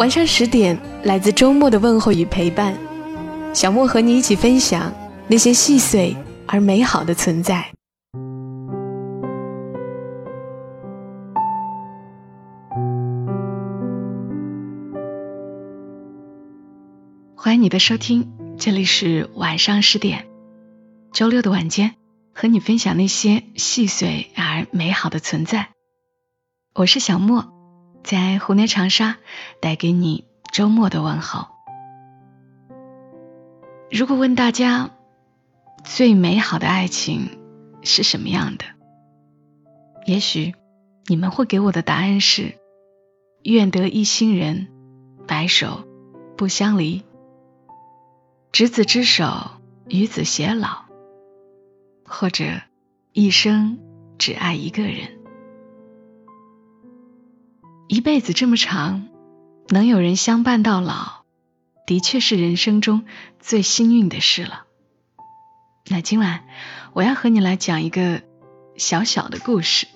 [0.00, 2.74] 晚上十点，来自周末的问候与陪伴，
[3.52, 4.90] 小莫和你一起分享
[5.28, 7.70] 那些细碎而美好的存在。
[17.36, 20.24] 欢迎你的收听，这里是晚上十点，
[21.12, 21.94] 周六的晚间，
[22.32, 25.68] 和你分享那些细碎而美好的存在。
[26.74, 27.59] 我是小莫。
[28.02, 29.18] 在湖南长沙，
[29.60, 31.46] 带给你周末的问候。
[33.90, 34.90] 如果问大家
[35.84, 37.38] 最美好的爱情
[37.82, 38.64] 是什么样的，
[40.06, 40.54] 也许
[41.06, 42.54] 你们会给我的答案是：
[43.42, 44.68] 愿得一心人，
[45.26, 45.84] 白首
[46.36, 47.02] 不相离；
[48.50, 49.50] 执子之手，
[49.88, 50.86] 与子偕老；
[52.04, 52.44] 或者
[53.12, 53.78] 一生
[54.18, 55.19] 只爱一个人。
[57.90, 59.08] 一辈子这么长，
[59.68, 61.24] 能有人相伴到老，
[61.88, 63.04] 的确是人生中
[63.40, 64.62] 最幸运的事了。
[65.88, 66.44] 那今晚
[66.92, 68.22] 我要和你来讲一个
[68.76, 69.88] 小小的故事。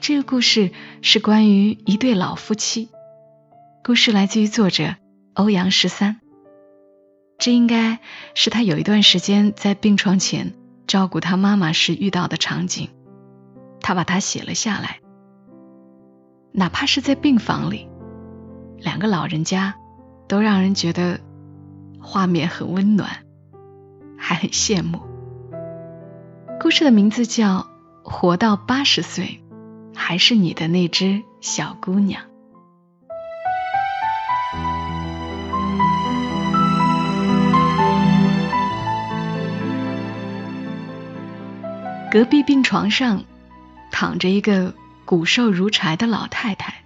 [0.00, 0.70] 这个故事
[1.02, 2.90] 是关于一对老夫妻。
[3.82, 4.94] 故事来自于作者
[5.32, 6.20] 欧阳十三。
[7.38, 7.98] 这应该
[8.36, 10.54] 是他有一段时间在病床前
[10.86, 12.90] 照顾他妈妈时遇到的场景，
[13.80, 15.00] 他把它写了下来。
[16.56, 17.88] 哪怕是在病房里，
[18.78, 19.74] 两个老人家
[20.28, 21.18] 都让人觉得
[22.00, 23.10] 画面很温暖，
[24.16, 25.00] 还很羡慕。
[26.60, 27.66] 故事的名字叫
[28.08, 29.42] 《活到八十岁
[29.96, 32.22] 还是你的那只小姑娘》。
[42.12, 43.24] 隔壁病床上
[43.90, 44.72] 躺着一个。
[45.04, 46.82] 骨瘦如柴的老太太，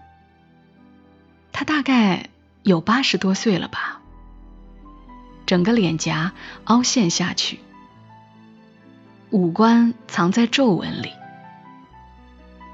[1.52, 2.28] 她大概
[2.62, 4.00] 有八十多岁了吧，
[5.46, 6.32] 整个脸颊
[6.64, 7.60] 凹陷下去，
[9.30, 11.12] 五官藏在皱纹里，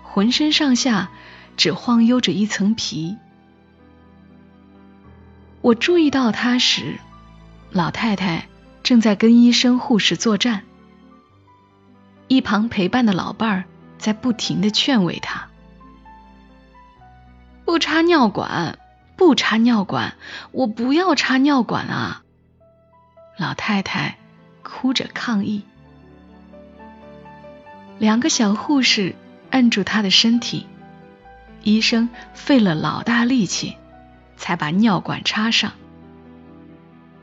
[0.02, 1.10] 浑身上下
[1.56, 3.16] 只晃悠着一层皮。
[5.60, 6.98] 我注意到她时，
[7.70, 8.48] 老太太
[8.82, 10.62] 正在跟医生护士作战，
[12.28, 13.64] 一旁陪伴的老伴儿。
[13.98, 15.48] 在不停的劝慰他，
[17.64, 18.78] 不插尿管，
[19.16, 20.14] 不插尿管，
[20.52, 22.22] 我不要插尿管啊！
[23.38, 24.18] 老太太
[24.62, 25.62] 哭着抗议。
[27.98, 29.14] 两个小护士
[29.50, 30.66] 按住她的身体，
[31.62, 33.76] 医生费了老大力气
[34.36, 35.72] 才把尿管插上。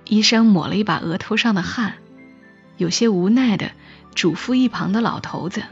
[0.05, 1.93] 医生抹了一把额头上的汗，
[2.77, 3.71] 有些无奈的
[4.15, 5.63] 嘱咐一旁的老头子。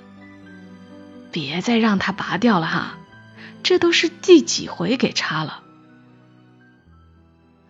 [1.32, 2.98] 别再让他拔掉了哈，
[3.64, 5.64] 这都是第几回给插了。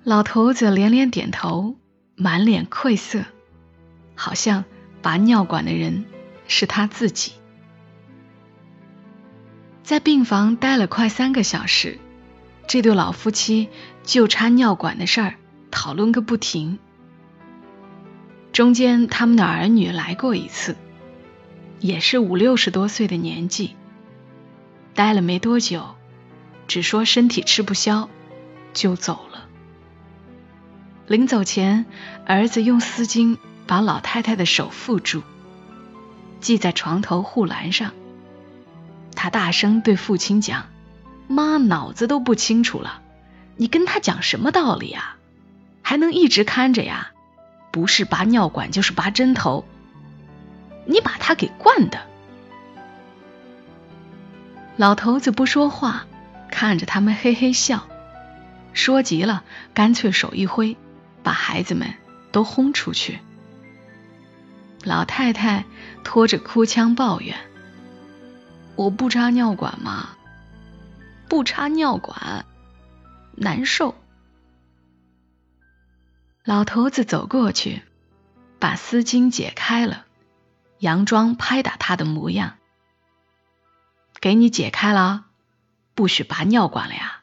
[0.03, 1.75] 老头子连连点头，
[2.16, 3.25] 满脸愧色，
[4.16, 4.64] 好像
[5.02, 6.06] 拔尿管的人
[6.47, 7.34] 是他自己。
[9.84, 12.00] 在病房待了快三个小时，
[12.68, 13.70] 这对老夫妻
[14.03, 15.36] 就插尿管的事儿
[15.72, 16.80] 讨论个不停。
[18.53, 20.76] 中间他们的儿女来过一次。
[21.79, 23.75] 也是五六十多岁的年纪，
[24.95, 25.95] 待了没多久，
[26.67, 28.09] 只说身体吃不消，
[28.73, 29.45] 就走了。
[31.07, 31.85] 临走前，
[32.25, 35.23] 儿子用丝巾把老太太的手缚住，
[36.41, 37.94] 系在床头护栏上。
[39.16, 40.67] 他大声对父亲讲
[41.28, 43.02] ：“妈脑子都不清楚了，
[43.55, 45.16] 你跟他讲什么道理啊？
[45.82, 47.11] 还能一直看着呀？
[47.72, 49.64] 不是拔尿管就是拔针头。”
[50.90, 52.02] 你把他给惯的。
[54.76, 56.08] 老头子不说话，
[56.50, 57.88] 看着他们嘿嘿笑，
[58.74, 59.44] 说急了，
[59.76, 60.76] 干脆手一挥，
[61.22, 61.94] 把孩子们
[62.32, 63.20] 都轰出去。
[64.84, 65.66] 老太太
[66.03, 67.38] 拖着哭腔抱怨
[68.76, 70.09] ：“我不插尿管吗？
[71.28, 72.46] 不插尿管，
[73.35, 73.94] 难受。”
[76.44, 77.84] 老头子走过去，
[78.58, 80.06] 把丝巾解开了。
[80.79, 82.55] 佯装拍打他的模样，
[84.22, 85.26] 给你解开了，
[85.93, 87.22] 不许拔尿管了呀！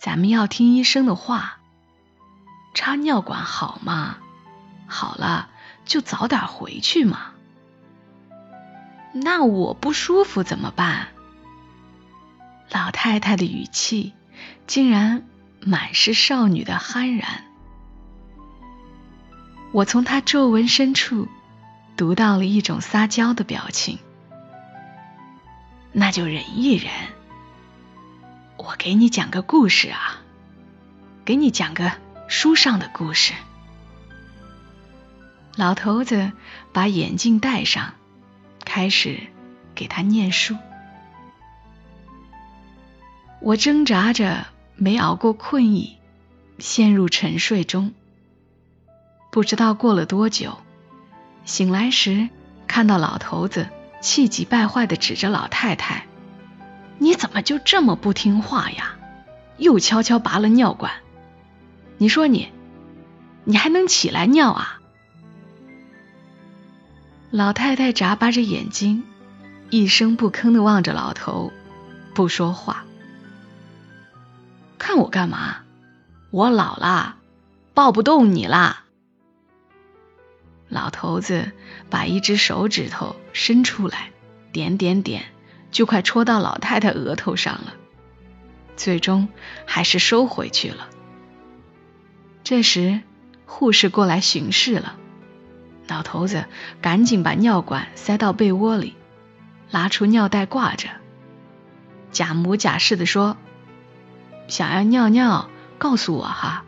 [0.00, 1.60] 咱们要听医生的话，
[2.74, 4.18] 插尿管好吗？
[4.86, 5.48] 好了
[5.86, 7.32] 就早点回去嘛。
[9.14, 11.08] 那我不舒服怎么办？
[12.70, 14.12] 老太太的语气
[14.66, 15.26] 竟然
[15.60, 17.44] 满是少女的酣然。
[19.72, 21.28] 我从她皱纹深处
[21.96, 23.98] 读到了一种撒娇的表情。
[25.92, 26.90] 那就忍一忍，
[28.56, 30.20] 我给你讲个故事啊，
[31.24, 31.92] 给你讲个
[32.28, 33.34] 书上的故事。
[35.54, 36.32] 老头子
[36.72, 37.92] 把眼镜戴上，
[38.64, 39.20] 开始
[39.74, 40.56] 给他念书。
[43.40, 44.46] 我挣扎着
[44.76, 45.98] 没熬过困意，
[46.58, 47.92] 陷入沉睡中。
[49.30, 50.58] 不知道过了多久，
[51.44, 52.28] 醒来时
[52.66, 53.68] 看到老头子。
[54.00, 56.08] 气急败坏的指着老太太
[56.98, 58.96] ：“你怎么就这么不听话呀？
[59.58, 60.94] 又悄悄拔了尿管。
[61.98, 62.48] 你说你，
[63.44, 64.80] 你还能起来尿啊？”
[67.30, 69.04] 老太太眨巴着眼睛，
[69.70, 71.52] 一声不吭的望着老头，
[72.12, 72.84] 不说话。
[74.78, 75.58] 看我干嘛？
[76.32, 77.14] 我老了，
[77.72, 78.81] 抱不动你啦。
[80.72, 81.52] 老头子
[81.90, 84.08] 把一只手指头伸出来，
[84.52, 85.26] 点点点，
[85.70, 87.74] 就快戳到老太太额头上了。
[88.74, 89.28] 最终
[89.66, 90.88] 还是收回去了。
[92.42, 93.02] 这时，
[93.44, 94.96] 护士过来巡视了，
[95.86, 96.46] 老头子
[96.80, 98.96] 赶紧把尿管塞到被窝里，
[99.70, 100.88] 拉出尿袋挂着，
[102.12, 103.36] 假模假式的说
[104.48, 106.64] ：“想要尿尿，告诉我哈，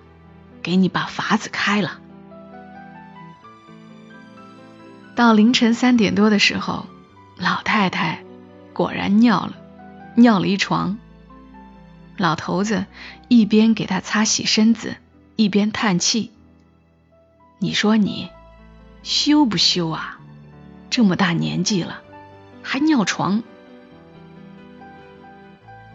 [0.62, 2.00] 给你把法子开了。”
[5.14, 6.86] 到凌晨三点多的时候，
[7.36, 8.24] 老太太
[8.72, 9.54] 果然尿了，
[10.16, 10.98] 尿了一床。
[12.16, 12.86] 老头子
[13.28, 14.96] 一边给她擦洗身子，
[15.36, 16.32] 一边叹气
[17.58, 18.30] ：“你说你
[19.02, 20.18] 羞不羞啊？
[20.90, 22.02] 这么大年纪了，
[22.62, 23.42] 还尿床？”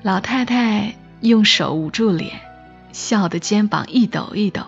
[0.02, 2.40] 老太太用手捂住脸，
[2.94, 4.64] 笑得肩膀一抖一抖，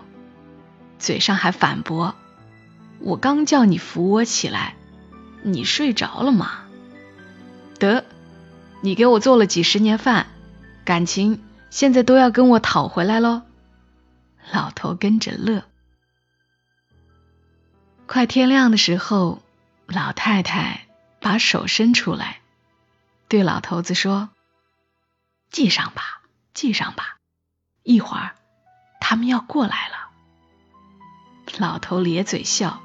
[0.98, 2.14] 嘴上还反驳。
[3.04, 4.76] 我刚叫你扶我起来，
[5.42, 6.64] 你睡着了吗？
[7.80, 8.04] 得，
[8.80, 10.28] 你给我做了几十年饭，
[10.84, 13.42] 感情现在都要跟我讨回来喽。
[14.52, 15.64] 老头跟着乐。
[18.06, 19.42] 快天亮的时候，
[19.86, 20.86] 老太太
[21.20, 22.40] 把手伸出来，
[23.26, 24.30] 对老头子说
[25.50, 26.22] ：“系上吧，
[26.54, 27.16] 系上吧，
[27.82, 28.36] 一会儿
[29.00, 30.10] 他们要过来了。”
[31.58, 32.80] 老头咧嘴笑。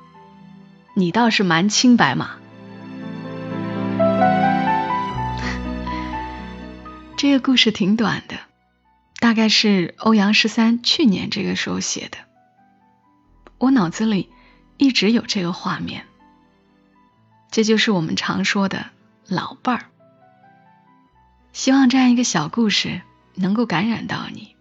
[0.99, 2.37] 你倒是蛮清白嘛。
[7.15, 8.39] 这个故事挺短的，
[9.19, 12.17] 大概是欧阳十三去年这个时候写的。
[13.59, 14.31] 我脑子里
[14.77, 16.05] 一直有这个画面，
[17.51, 18.87] 这就是我们常说的
[19.27, 19.85] 老伴儿。
[21.53, 23.01] 希望这样一个小故事
[23.35, 24.55] 能够感染到你。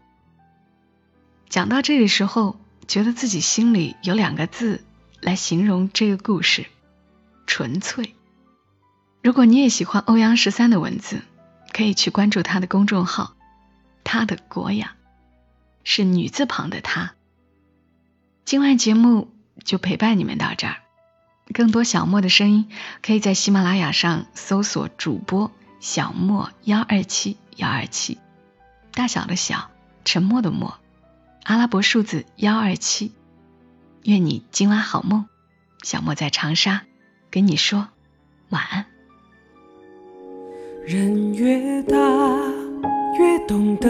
[1.48, 4.84] 讲到这个时候，觉得自己心里有两个字。
[5.20, 6.66] 来形容这个故事，
[7.46, 8.14] 纯粹。
[9.22, 11.22] 如果你也喜欢欧阳十三的文字，
[11.72, 13.34] 可以去关注他的公众号
[14.04, 14.94] “他的国雅”，
[15.82, 17.14] 是女字旁的他。
[18.44, 20.76] 今晚节目就陪伴你们到这儿，
[21.52, 22.68] 更多小莫的声音，
[23.02, 28.18] 可以在喜马拉雅上搜索主播小莫幺二七幺二七，
[28.92, 29.70] 大小的小，
[30.04, 30.78] 沉默的默，
[31.42, 33.12] 阿拉伯数字幺二七。
[34.06, 35.24] 愿你今晚好梦，
[35.82, 36.84] 小莫在长沙
[37.28, 37.88] 跟你说
[38.50, 38.86] 晚安。
[40.86, 41.98] 人越大
[43.18, 43.88] 越懂得，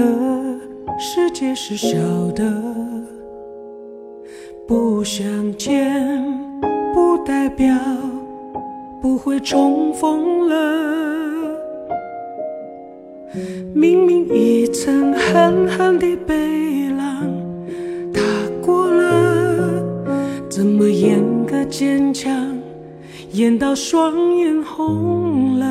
[0.98, 1.98] 世界是小
[2.32, 2.50] 的，
[4.66, 6.02] 不相见
[6.94, 7.76] 不代表
[9.02, 11.60] 不会重逢了。
[13.74, 16.85] 明明一曾狠狠的背
[20.56, 22.32] 怎么演个坚强，
[23.32, 25.66] 演到双眼红了？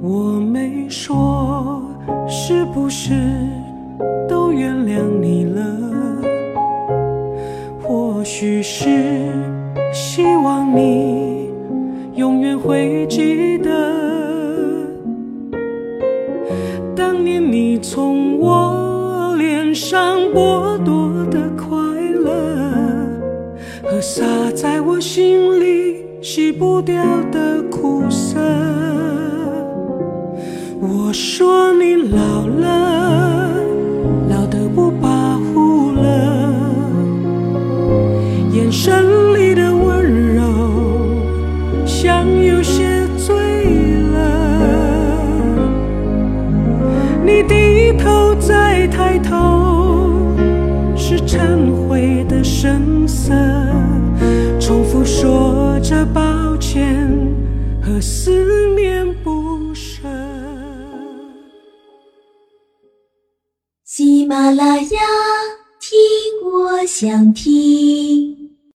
[0.00, 1.82] 我没说，
[2.28, 3.10] 是不是
[4.28, 5.66] 都原谅你了？
[7.82, 9.32] 或许是
[24.20, 28.38] 洒在我心里洗不掉的苦涩。
[30.78, 33.48] 我说你老了，
[34.28, 36.52] 老得不跋扈了。
[38.52, 40.42] 眼神里的温柔，
[41.86, 43.34] 像有些醉
[44.12, 45.24] 了。
[47.24, 50.12] 你低头再抬头，
[50.94, 51.38] 是忏
[51.88, 53.32] 悔的神色。
[55.90, 57.10] 着抱歉
[57.82, 60.02] 和思念不舍。
[63.84, 65.00] 喜马拉雅，
[65.80, 65.98] 听
[66.48, 68.49] 我想听。